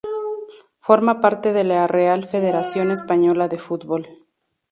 Forma 0.79 1.19
parte 1.19 1.53
de 1.53 1.63
la 1.63 1.85
Real 1.85 2.25
Federación 2.25 2.89
Española 2.89 3.47
de 3.47 3.59
Fútbol. 3.59 4.07